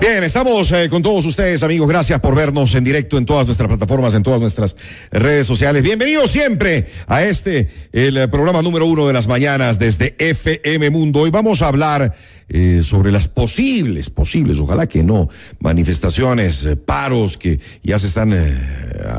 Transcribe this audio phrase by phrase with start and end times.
[0.00, 1.88] Bien, estamos eh, con todos ustedes, amigos.
[1.88, 4.76] Gracias por vernos en directo en todas nuestras plataformas, en todas nuestras
[5.10, 5.82] redes sociales.
[5.82, 11.20] Bienvenidos siempre a este, el eh, programa número uno de las mañanas desde FM Mundo.
[11.20, 12.14] Hoy vamos a hablar
[12.48, 15.28] eh, sobre las posibles, posibles, ojalá que no,
[15.60, 18.34] manifestaciones, paros que ya se están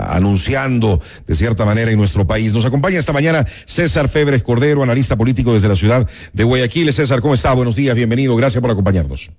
[0.08, 2.54] anunciando de cierta manera en nuestro país.
[2.54, 6.94] Nos acompaña esta mañana César Febres Cordero, analista político desde la ciudad de Guayaquil.
[6.94, 7.54] César, ¿cómo está?
[7.54, 8.36] Buenos días, bienvenido.
[8.36, 9.32] Gracias por acompañarnos.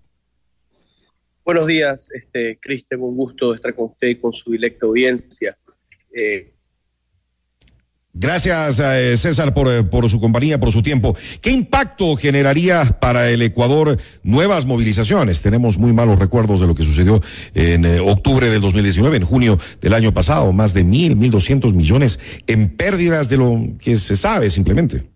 [1.47, 5.57] Buenos días, este, Cristian, un gusto estar con usted y con su directa audiencia.
[6.13, 6.53] Eh,
[8.19, 11.15] Gracias, eh, César, por, eh, por, su compañía, por su tiempo.
[11.43, 15.41] ¿Qué impacto generaría para el Ecuador nuevas movilizaciones?
[15.41, 17.21] Tenemos muy malos recuerdos de lo que sucedió
[17.55, 21.75] en eh, octubre del 2019, en junio del año pasado, más de mil, mil doscientos
[21.75, 25.16] millones en pérdidas de lo que se sabe simplemente.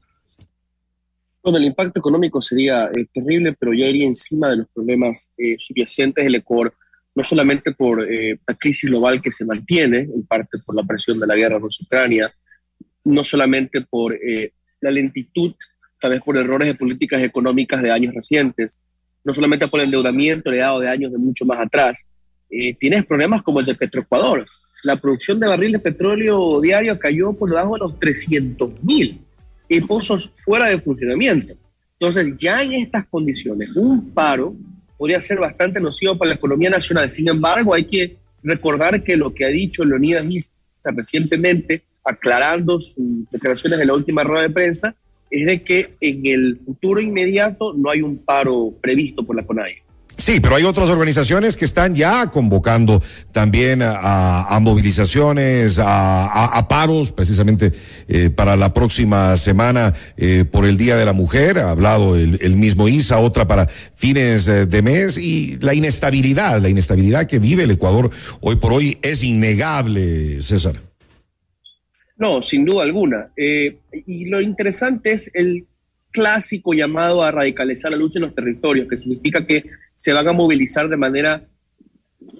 [1.42, 5.56] Bueno, el impacto económico sería eh, terrible, pero ya iría encima de los problemas eh,
[5.58, 6.74] subyacentes del Ecuador,
[7.14, 11.18] no solamente por eh, la crisis global que se mantiene, en parte por la presión
[11.18, 12.32] de la guerra Rusia-Ucrania,
[13.04, 14.16] no solamente por
[14.80, 15.54] la lentitud,
[15.98, 18.78] tal vez por errores de políticas económicas de años recientes,
[19.24, 22.04] no solamente por el endeudamiento heredado de años de mucho más atrás,
[22.78, 24.46] tienes problemas como el de Petroecuador.
[24.84, 29.24] La producción de barril de petróleo diario cayó por debajo de los 300 mil
[29.70, 31.54] y pozos fuera de funcionamiento.
[31.98, 34.56] Entonces, ya en estas condiciones, un paro
[34.98, 37.08] podría ser bastante nocivo para la economía nacional.
[37.10, 40.50] Sin embargo, hay que recordar que lo que ha dicho Leonidas Misa
[40.84, 44.96] recientemente, aclarando sus declaraciones en la última rueda de prensa,
[45.30, 49.82] es de que en el futuro inmediato no hay un paro previsto por la CONAIE.
[50.20, 57.72] Sí, pero hay otras organizaciones que están ya convocando también a, movilizaciones, a, paros, precisamente
[58.06, 61.58] eh, para la próxima semana eh, por el Día de la Mujer.
[61.58, 66.68] Ha hablado el, mismo ISA, otra para fines eh, de mes y la inestabilidad, la
[66.68, 68.10] inestabilidad que vive el Ecuador
[68.42, 70.82] hoy por hoy es innegable, César.
[72.18, 73.30] No, sin duda alguna.
[73.36, 75.66] y lo interesante es el
[76.10, 80.32] clásico llamado a radicalizar la lucha en los territorios, que significa que se van a
[80.32, 81.46] movilizar de manera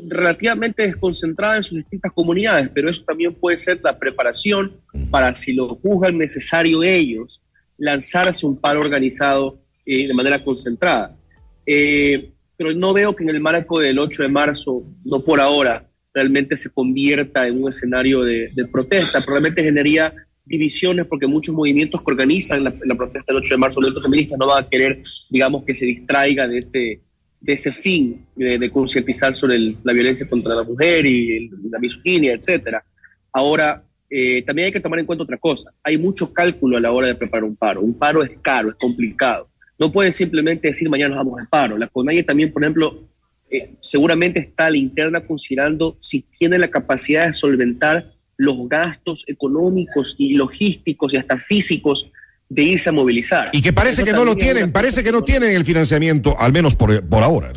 [0.09, 5.53] relativamente desconcentrada en sus distintas comunidades, pero eso también puede ser la preparación para, si
[5.53, 7.43] lo juzgan necesario ellos,
[7.79, 11.17] lanzarse un paro organizado eh, de manera concentrada.
[11.67, 15.89] Eh, pero no veo que en el marco del 8 de marzo, no por ahora,
[16.13, 19.25] realmente se convierta en un escenario de, protesta.
[19.25, 20.13] Probablemente generaría
[20.51, 24.49] divisiones porque muchos movimientos que organizan la, protesta del 8 de marzo, los feministas, no
[24.49, 25.01] van a querer,
[25.31, 27.01] digamos, que se distraiga de ese,
[27.41, 32.85] de ese fin de, concientizar sobre la violencia contra la mujer y la misoginia, etcétera.
[33.33, 35.73] Ahora, eh, también hay que tomar en cuenta otra cosa.
[35.85, 37.81] Hay mucho cálculo a la hora de preparar un paro.
[37.81, 39.49] Un paro es caro, es complicado.
[39.79, 41.79] No puedes simplemente decir mañana nos vamos al paro.
[41.79, 43.09] La CONAIE también, por ejemplo,
[43.49, 50.15] eh, seguramente está la interna funcionando si tiene la capacidad de solventar los gastos económicos
[50.17, 52.11] y logísticos y hasta físicos
[52.49, 53.51] de irse a movilizar.
[53.53, 56.75] Y que parece que no lo tienen, parece que no tienen el financiamiento, al menos
[56.75, 57.53] por, por ahora.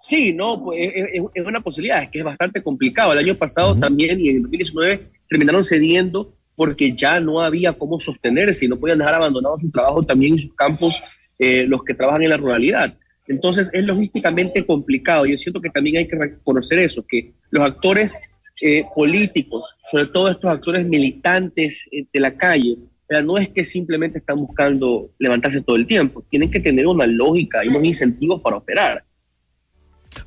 [0.00, 3.12] Sí, no, pues es, una posibilidad, es que es bastante complicado.
[3.12, 8.64] El año pasado también y en 2019 terminaron cediendo porque ya no había cómo sostenerse
[8.64, 11.02] y no podían dejar abandonado su trabajo también en sus campos
[11.38, 12.94] eh, los que trabajan en la ruralidad.
[13.28, 15.26] Entonces es logísticamente complicado.
[15.26, 18.18] Yo siento que también hay que reconocer eso, que los actores
[18.60, 22.76] eh, políticos, sobre todo estos actores militantes eh, de la calle,
[23.24, 27.64] no es que simplemente están buscando levantarse todo el tiempo, tienen que tener una lógica
[27.64, 29.04] y unos incentivos para operar.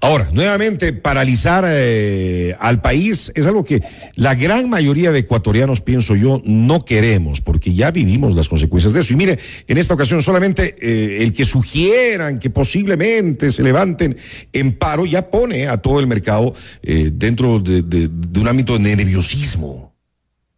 [0.03, 3.81] Ahora, nuevamente, paralizar eh, al país es algo que
[4.15, 8.99] la gran mayoría de ecuatorianos, pienso yo, no queremos, porque ya vivimos las consecuencias de
[8.99, 9.13] eso.
[9.13, 14.17] Y mire, en esta ocasión solamente eh, el que sugieran que posiblemente se levanten
[14.51, 18.09] en paro ya pone a todo el mercado eh, dentro de
[18.41, 19.95] un ámbito de nerviosismo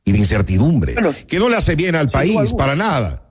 [0.03, 0.95] y de incertidumbre,
[1.27, 3.24] que no le hace bien al país para nada.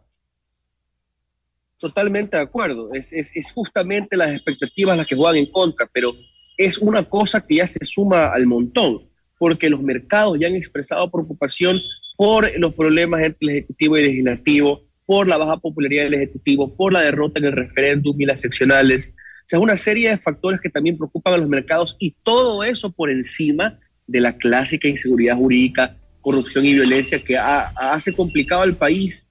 [1.85, 2.95] Totalmente de acuerdo.
[2.95, 3.13] Es,
[3.53, 6.15] justamente las expectativas las que juegan en contra, pero
[6.57, 9.03] es una cosa que ya se suma al montón,
[9.39, 11.77] porque los mercados ya han expresado preocupación
[12.17, 16.75] por los problemas entre el Ejecutivo y el Legislativo, por la baja popularidad del Ejecutivo,
[16.75, 19.13] por la derrota en el referéndum y las seccionales.
[19.45, 22.93] O sea, una serie de factores que también preocupan a los mercados y todo eso
[22.93, 29.31] por encima de la clásica inseguridad jurídica corrupción y violencia que hace complicado al país.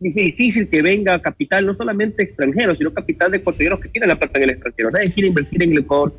[0.00, 4.18] Es difícil que venga capital, no solamente extranjero, sino capital de ecuatorianos que tienen la
[4.18, 4.90] plata en el extranjero.
[4.92, 6.16] Nadie quiere invertir en el Ecuador,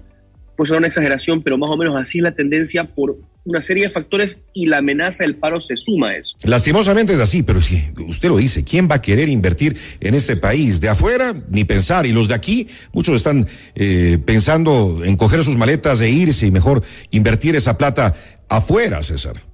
[0.58, 3.84] pues es una exageración, pero más o menos así es la tendencia por una serie
[3.84, 6.36] de factores y la amenaza del paro se suma a eso.
[6.44, 10.36] Lastimosamente es así, pero si usted lo dice, ¿quién va a querer invertir en este
[10.36, 10.82] país?
[10.82, 12.06] De afuera, ni pensar.
[12.06, 16.52] Y los de aquí, muchos están eh, pensando en coger sus maletas e irse y
[16.52, 18.14] mejor invertir esa plata
[18.50, 19.49] afuera, César.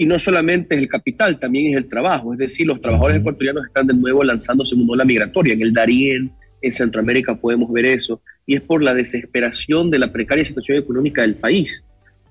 [0.00, 2.32] Y no solamente es el capital, también es el trabajo.
[2.32, 5.52] Es decir, los trabajadores ecuatorianos están de nuevo lanzándose en una ola migratoria.
[5.52, 6.32] En el Darién,
[6.62, 8.22] en Centroamérica podemos ver eso.
[8.46, 11.84] Y es por la desesperación de la precaria situación económica del país.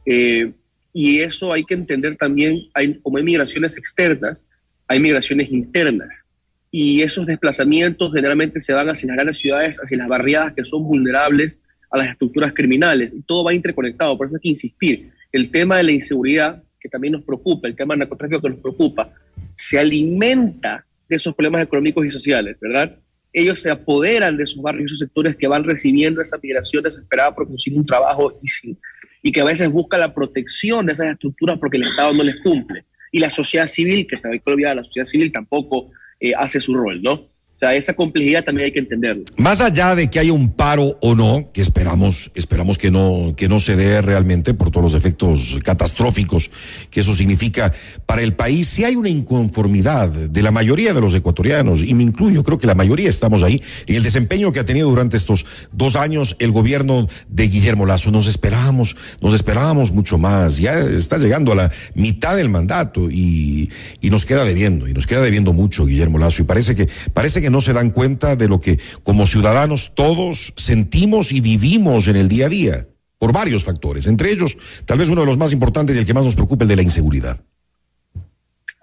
[0.03, 0.51] Eh,
[0.93, 4.47] y eso hay que entender también, hay, como hay migraciones externas,
[4.87, 6.27] hay migraciones internas.
[6.71, 10.85] Y esos desplazamientos generalmente se van hacia las grandes ciudades, hacia las barriadas que son
[10.85, 11.61] vulnerables
[11.91, 13.11] a las estructuras criminales.
[13.13, 15.11] Y todo va interconectado, por eso hay que insistir.
[15.31, 18.59] El tema de la inseguridad, que también nos preocupa, el tema del narcotráfico que nos
[18.59, 19.13] preocupa,
[19.55, 22.97] se alimenta de esos problemas económicos y sociales, ¿verdad?
[23.33, 27.35] Ellos se apoderan de esos barrios y esos sectores que van recibiendo esa migración desesperada
[27.35, 28.77] por conseguir un trabajo y sin,
[29.21, 32.41] y que a veces busca la protección de esas estructuras porque el Estado no les
[32.41, 32.85] cumple.
[33.11, 37.01] Y la sociedad civil, que está bien la sociedad civil tampoco eh, hace su rol,
[37.01, 37.25] ¿no?
[37.59, 39.25] O sea, esa complejidad también hay que entenderla.
[39.35, 43.49] Más allá de que haya un paro o no, que esperamos, esperamos que no, que
[43.49, 46.51] no se dé realmente por todos los efectos catastróficos
[46.89, 47.73] que eso significa
[48.05, 52.03] para el país, si hay una inconformidad de la mayoría de los ecuatorianos, y me
[52.03, 55.45] incluyo, creo que la mayoría estamos ahí, en el desempeño que ha tenido durante estos
[55.73, 58.09] dos años el gobierno de Guillermo Lazo.
[58.09, 60.59] Nos esperábamos, nos esperábamos mucho más.
[60.59, 63.69] Ya está llegando a la mitad del mandato y,
[63.99, 66.43] y nos queda debiendo, y nos queda debiendo mucho Guillermo Lazo.
[66.43, 70.53] Y parece que, parece que no se dan cuenta de lo que como ciudadanos todos
[70.57, 72.87] sentimos y vivimos en el día a día,
[73.17, 76.13] por varios factores, entre ellos tal vez uno de los más importantes y el que
[76.13, 77.39] más nos preocupa, el de la inseguridad.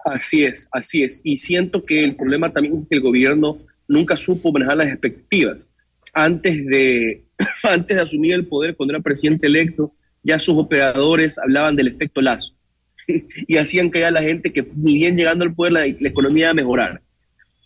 [0.05, 1.21] Así es, así es.
[1.23, 5.69] Y siento que el problema también es que el gobierno nunca supo manejar las expectativas.
[6.13, 7.23] Antes de,
[7.63, 9.91] antes de asumir el poder, cuando era presidente electo,
[10.23, 12.53] ya sus operadores hablaban del efecto lazo
[13.47, 16.45] y hacían creer a la gente que ni bien llegando al poder la, la economía
[16.45, 17.01] iba a mejorar.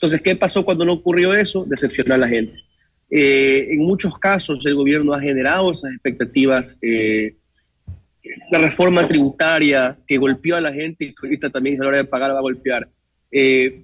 [0.02, 1.64] Entonces, ¿qué pasó cuando no ocurrió eso?
[1.64, 2.58] Decepcionó a la gente.
[3.08, 6.76] Eh, en muchos casos el gobierno ha generado esas expectativas.
[6.82, 7.36] Eh,
[8.52, 12.06] la reforma tributaria que golpeó a la gente y ahorita también a la hora de
[12.06, 12.90] pagar va a golpear.
[13.32, 13.84] Eh,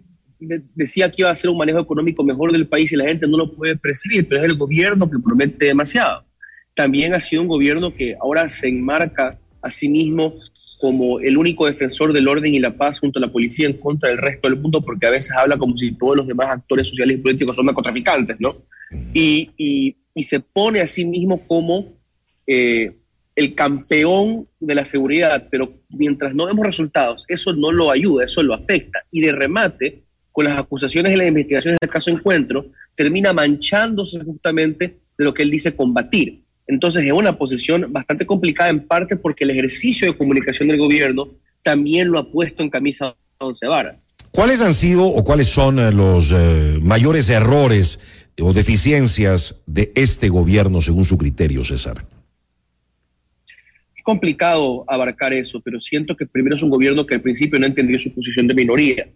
[0.73, 3.37] decía que iba a ser un manejo económico mejor del país y la gente no
[3.37, 6.25] lo puede percibir, pero es el gobierno que promete demasiado.
[6.73, 10.33] También ha sido un gobierno que ahora se enmarca a sí mismo
[10.77, 14.09] como el único defensor del orden y la paz junto a la policía en contra
[14.09, 17.17] del resto del mundo, porque a veces habla como si todos los demás actores sociales
[17.17, 18.57] y políticos son narcotraficantes, ¿no?
[19.13, 21.93] Y, y, se pone a sí mismo como
[22.47, 22.91] eh,
[23.35, 28.41] el campeón de la seguridad, pero mientras no vemos resultados, eso no lo ayuda, eso
[28.41, 29.03] lo afecta.
[29.11, 34.97] Y de remate, con las acusaciones y las investigaciones del caso Encuentro, termina manchándose justamente
[35.17, 39.45] de lo que él dice combatir entonces es una posición bastante complicada en parte porque
[39.45, 41.29] el ejercicio de comunicación del gobierno
[41.63, 44.07] también lo ha puesto en camisa once varas.
[44.31, 47.99] ¿Cuáles han sido o cuáles son eh, los eh, mayores errores
[48.39, 52.05] o deficiencias de este gobierno según su criterio, César?
[53.95, 57.65] Es complicado abarcar eso, pero siento que primero es un gobierno que al principio no
[57.65, 59.07] entendió su posición de minoría.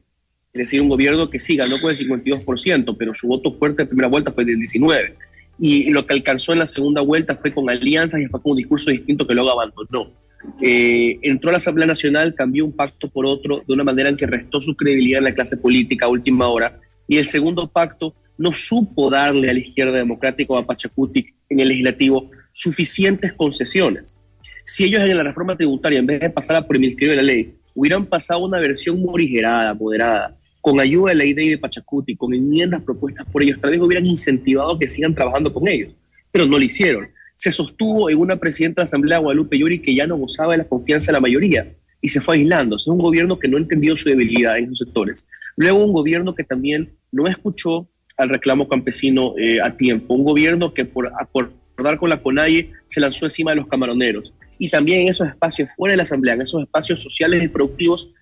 [0.53, 3.89] Es decir, un gobierno que sí ganó con el 52%, pero su voto fuerte en
[3.89, 5.13] primera vuelta fue del 19%
[5.63, 8.57] y lo que alcanzó en la segunda vuelta fue con alianzas y fue con un
[8.57, 10.11] discurso distinto que luego abandonó.
[10.59, 14.17] Eh, entró a la Asamblea Nacional, cambió un pacto por otro de una manera en
[14.17, 18.15] que restó su credibilidad en la clase política a última hora, y el segundo pacto
[18.39, 24.17] no supo darle a la izquierda democrática o a Pachacuti en el legislativo suficientes concesiones.
[24.65, 27.23] Si ellos en la reforma tributaria, en vez de pasar por el Ministerio de la
[27.23, 32.33] Ley, hubieran pasado una versión morigerada, moderada, con ayuda de la idea de Pachacuti, con
[32.33, 35.93] enmiendas propuestas por ellos, tal vez hubieran incentivado que sigan trabajando con ellos,
[36.31, 37.09] pero no lo hicieron.
[37.35, 40.59] Se sostuvo en una presidenta de la Asamblea, Guadalupe Yuri, que ya no gozaba de
[40.59, 42.75] la confianza de la mayoría y se fue aislando.
[42.75, 45.25] Es un gobierno que no entendió su debilidad en esos sectores.
[45.55, 47.87] Luego un gobierno que también no escuchó
[48.17, 50.13] al reclamo campesino eh, a tiempo.
[50.13, 54.33] Un gobierno que por acordar con la CONAIE se lanzó encima de los camaroneros.
[54.59, 58.13] Y también en esos espacios fuera de la Asamblea, en esos espacios sociales y productivos,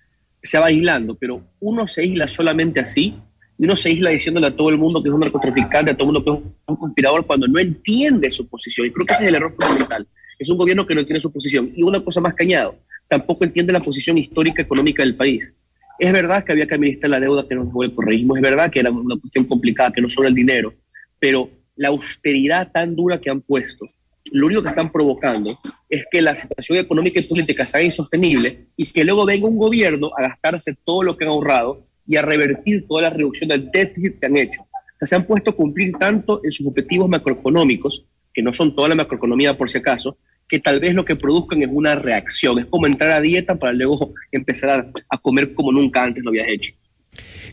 [0.42, 3.14] se va aislando, pero uno se aísla solamente así
[3.58, 6.08] y uno se aísla diciéndole a todo el mundo que es un narcotraficante, a todo
[6.08, 8.86] el mundo que es un conspirador cuando no entiende su posición.
[8.86, 10.06] Y creo que ese es el error fundamental.
[10.38, 11.70] Es un gobierno que no entiende su posición.
[11.74, 15.54] Y una cosa más cañado, tampoco entiende la posición histórica económica del país.
[15.98, 18.70] Es verdad que había que administrar la deuda que nos dejó el correísmo, es verdad
[18.70, 20.72] que era una cuestión complicada, que no solo el dinero,
[21.18, 23.84] pero la austeridad tan dura que han puesto,
[24.32, 25.58] lo único que están provocando
[25.88, 30.10] es que la situación económica y política sea insostenible y que luego venga un gobierno
[30.16, 34.18] a gastarse todo lo que han ahorrado y a revertir toda la reducción del déficit
[34.18, 34.66] que han hecho.
[35.00, 38.94] se han puesto a cumplir tanto en sus objetivos macroeconómicos, que no son toda la
[38.94, 40.18] macroeconomía por si acaso,
[40.48, 42.58] que tal vez lo que produzcan es una reacción.
[42.58, 46.48] Es como entrar a dieta para luego empezar a, comer como nunca antes lo habías
[46.48, 46.72] hecho.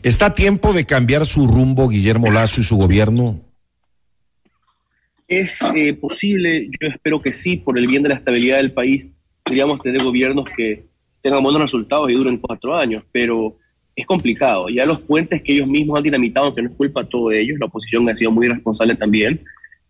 [0.02, 3.47] ¿Está tiempo de cambiar su rumbo Guillermo Lazo y su gobierno?
[5.28, 9.10] Es eh, posible, yo espero que sí, por el bien de la estabilidad del país,
[9.44, 10.86] deberíamos tener gobiernos que
[11.20, 13.54] tengan buenos resultados y duren cuatro años, pero
[13.94, 14.70] es complicado.
[14.70, 17.58] Ya los puentes que ellos mismos han dinamitado, que no es culpa de todos ellos,
[17.58, 19.44] la oposición ha sido muy responsable también,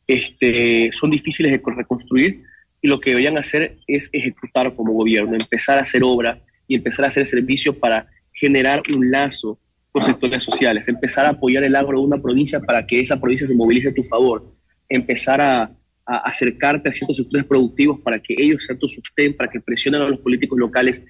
[0.09, 2.42] este, son difíciles de reconstruir
[2.80, 7.04] y lo que deberían hacer es ejecutar como gobierno, empezar a hacer obra y empezar
[7.04, 9.59] a hacer servicios para generar un lazo
[9.92, 13.47] con sectores sociales, empezar a apoyar el agro de una provincia para que esa provincia
[13.47, 14.58] se movilice a tu favor,
[14.88, 15.75] empezar a,
[16.11, 20.21] acercarte a ciertos sectores productivos para que ellos se autosustenten, para que presionen a los
[20.21, 21.04] políticos locales,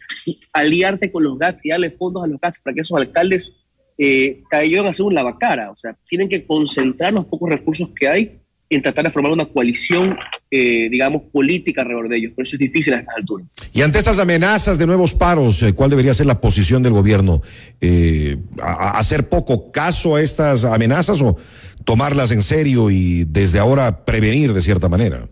[0.53, 3.55] aliarte con los GATS y darle fondos a los GATS para que esos alcaldes
[3.97, 8.09] eh, caigan a hacer un lavacara, o sea, tienen que concentrar los pocos recursos que
[8.09, 10.19] hay en tratar de formar una coalición,
[10.51, 12.33] eh, digamos, política alrededor de ellos.
[12.35, 13.55] Por eso es difícil a estas alturas.
[13.73, 17.41] Y ante estas amenazas de nuevos paros, eh, ¿cuál debería ser la posición del gobierno?
[17.81, 21.37] Eh, ¿Hacer poco caso a estas amenazas o
[21.85, 25.29] tomarlas en serio y desde ahora prevenir de cierta manera?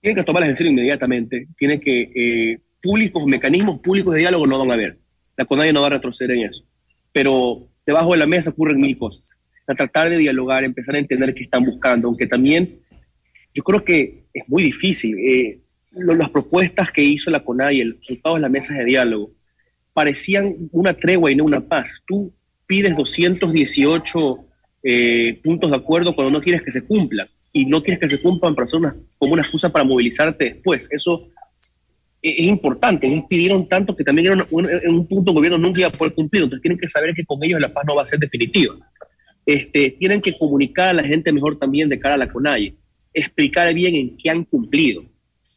[0.00, 1.48] Tienen que tomarlas en serio inmediatamente.
[1.56, 4.98] Tienen que, públicos, mecanismos públicos de diálogo no van a haber.
[5.36, 6.64] La CONAIE no va a retroceder en eso.
[7.12, 11.34] Pero debajo de la mesa ocurren mil cosas a tratar de dialogar, empezar a entender
[11.34, 12.80] qué están buscando, aunque también
[13.54, 15.18] yo creo que es muy difícil.
[15.18, 15.58] Eh,
[15.92, 19.30] las propuestas que hizo la CONAI, el resultado de las mesas de diálogo,
[19.92, 22.02] parecían una tregua y no una paz.
[22.06, 22.32] Tú
[22.66, 24.38] pides 218
[24.84, 28.20] eh, puntos de acuerdo cuando no quieres que se cumplan y no quieres que se
[28.20, 28.66] cumplan para
[29.18, 30.88] como una excusa para movilizarte después.
[30.90, 31.28] Eso
[32.22, 33.06] es, importante.
[33.06, 36.14] Ellos pidieron tanto que también en un, un, punto el gobierno nunca iba a poder
[36.14, 36.44] cumplir.
[36.44, 38.74] Entonces tienen que saber que con ellos la paz no va a ser definitiva
[39.46, 42.74] este, tienen que comunicar a la gente mejor también de cara a la CONAIE,
[43.12, 45.04] explicar bien en qué han cumplido.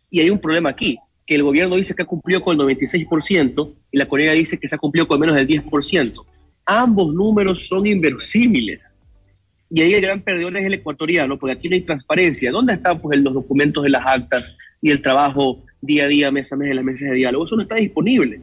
[0.10, 3.74] Y hay un problema aquí, que el gobierno dice que ha cumplido con el 96%
[3.92, 6.25] y la CONAIE dice que se ha cumplido con menos del 10%.
[6.65, 8.96] Ambos números son inverosímiles.
[9.70, 12.51] Y ahí el gran perdedor es el ecuatoriano, porque aquí no hay transparencia.
[12.51, 16.51] ¿Dónde están pues, los documentos de las actas y el trabajo día a día, mes
[16.54, 17.46] a mes de las mesas de diálogo?
[17.46, 18.42] Eso no está disponible.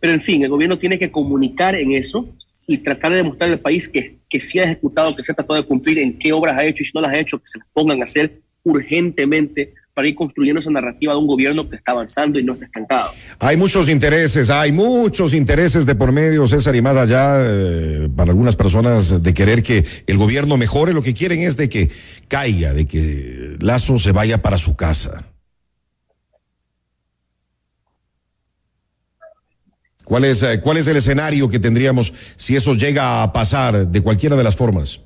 [0.00, 2.28] Pero en fin, el gobierno tiene que comunicar en eso
[2.66, 5.60] y tratar de demostrar al país que, que sí ha ejecutado, que se ha tratado
[5.60, 7.58] de cumplir, en qué obras ha hecho y si no las ha hecho, que se
[7.58, 11.92] las pongan a hacer urgentemente para ir construyendo esa narrativa de un gobierno que está
[11.92, 13.12] avanzando y no está estancado.
[13.38, 18.30] Hay muchos intereses, hay muchos intereses de por medio, César, y más allá eh, para
[18.30, 21.88] algunas personas de querer que el gobierno mejore, lo que quieren es de que
[22.28, 25.24] caiga, de que Lazo se vaya para su casa.
[30.06, 34.00] ¿Cuál es, eh, ¿Cuál es el escenario que tendríamos si eso llega a pasar de
[34.00, 35.00] cualquiera de las formas?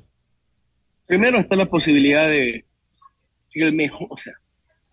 [1.07, 2.63] Primero está la posibilidad de
[3.55, 4.33] el mejor, o sea,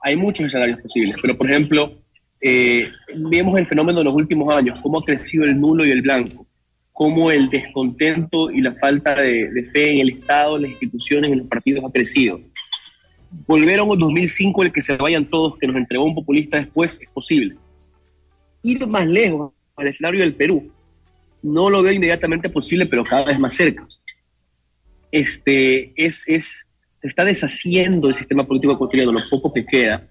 [0.00, 2.00] hay muchos escenarios posibles, pero por ejemplo,
[2.41, 2.87] eh,
[3.31, 6.47] vemos el fenómeno de los últimos años, cómo ha crecido el nulo y el blanco,
[6.95, 11.41] cómo el descontento y la falta de, fe en el Estado, en las instituciones, en
[11.41, 12.41] los partidos ha crecido.
[13.47, 16.99] Volver a un 2005 el que se vayan todos, que nos entregó un populista después,
[16.99, 17.57] es posible.
[18.62, 20.73] Ir más lejos, el escenario del Perú.
[21.42, 23.87] No lo veo inmediatamente posible, pero cada vez más cerca.
[25.11, 26.66] Este, es, es,
[27.00, 30.06] se está deshaciendo el sistema político ecuatoriano, lo poco que queda.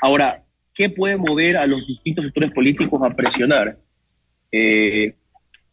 [0.00, 3.78] Ahora, ¿qué puede mover a los distintos sectores políticos a presionar?
[4.50, 5.14] Eh,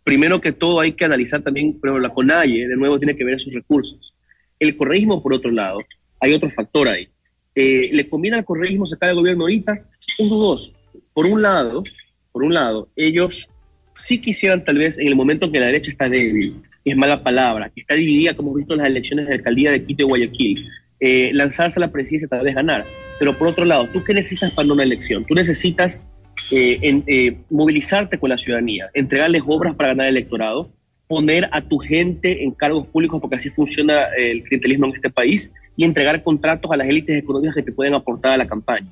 [0.03, 3.39] primero que todo hay que analizar también, pero la CONAIE, de nuevo, tiene que ver
[3.39, 4.15] sus recursos.
[4.59, 5.79] El correísmo, por otro lado,
[6.19, 7.09] hay otro factor ahí.
[7.55, 9.85] Eh, ¿Le conviene al correísmo sacar el gobierno ahorita?
[10.19, 10.73] Uno, dos.
[11.13, 11.83] Por un lado,
[12.31, 13.49] por un lado, ellos
[13.93, 16.55] sí quisieran tal vez en el momento en que la derecha está débil,
[16.85, 19.83] es mala palabra, que está dividida, como hemos visto en las elecciones de alcaldía de
[19.83, 20.55] Quito y Guayaquil,
[20.99, 22.85] eh, lanzarse a la presidencia tal vez ganar.
[23.19, 25.25] Pero por otro lado, ¿tú qué necesitas para una elección?
[25.25, 26.03] Tú necesitas
[26.51, 30.71] eh, eh, movilizarte con la ciudadanía, entregarles obras para ganar el electorado,
[31.07, 35.51] poner a tu gente en cargos públicos, porque así funciona el clientelismo en este país,
[35.75, 38.91] y entregar contratos a las élites económicas que te pueden aportar a la campaña.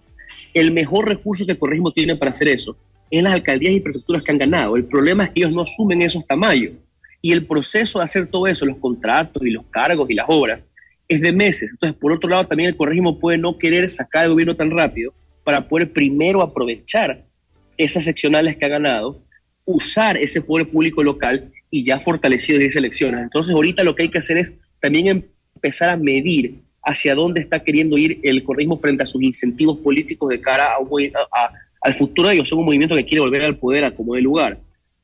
[0.53, 2.77] El mejor recurso que el correísmo tiene para hacer eso
[3.09, 4.75] en las alcaldías y prefecturas que han ganado.
[4.75, 6.73] El problema es que ellos no asumen esos tamaños.
[7.21, 10.67] Y el proceso de hacer todo eso, los contratos y los cargos y las obras,
[11.07, 11.71] es de meses.
[11.71, 15.13] Entonces, por otro lado, también el corregimo puede no querer sacar el gobierno tan rápido
[15.43, 17.25] para poder primero aprovechar
[17.77, 19.23] esas seccionales que ha ganado,
[19.65, 23.21] usar ese poder público local y ya fortalecido de esas elecciones.
[23.21, 27.63] Entonces, ahorita lo que hay que hacer es también empezar a medir hacia dónde está
[27.63, 31.51] queriendo ir el correísmo frente a sus incentivos políticos de cara a, a,
[31.87, 34.59] al futuro ellos son un movimiento que quiere volver al poder a como de lugar.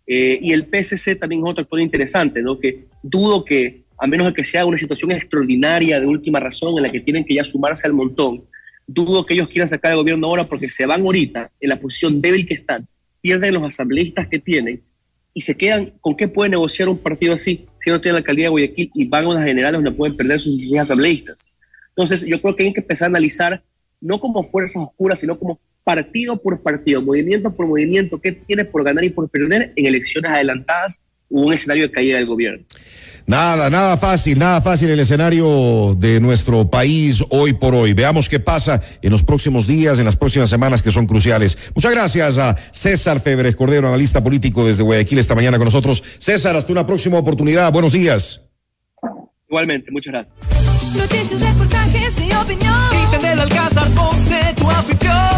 [0.05, 2.59] Eh, y el PSC también es otro actor interesante, ¿no?
[2.59, 6.83] que dudo que, a menos de que sea una situación extraordinaria de última razón en
[6.83, 8.43] la que tienen que ya sumarse al montón,
[8.85, 12.19] dudo que ellos quieran sacar el gobierno ahora porque se van ahorita en la posición
[12.19, 12.85] débil que están,
[13.21, 14.83] pierden los asambleístas que tienen
[15.33, 18.47] y se quedan con qué puede negociar un partido así si no tiene la alcaldía
[18.47, 21.49] de Guayaquil y van a unas generales donde pueden perder sus asambleístas.
[21.91, 23.63] Entonces, yo creo que hay que empezar a analizar
[24.01, 28.83] no como fuerzas oscuras, sino como partido por partido, movimiento por movimiento, qué tiene por
[28.83, 32.65] ganar y por perder en elecciones adelantadas o un escenario de caída del gobierno.
[33.25, 37.93] Nada, nada fácil, nada fácil el escenario de nuestro país hoy por hoy.
[37.93, 41.57] Veamos qué pasa en los próximos días, en las próximas semanas que son cruciales.
[41.73, 46.03] Muchas gracias a César Febres Cordero, analista político desde Guayaquil esta mañana con nosotros.
[46.17, 47.71] César, hasta una próxima oportunidad.
[47.71, 48.49] Buenos días.
[49.47, 50.37] Igualmente, muchas gracias.
[50.97, 52.89] Noticias, reportajes y opinión.
[52.89, 55.33] Cristian del Alcázar, Ponce, tu afición.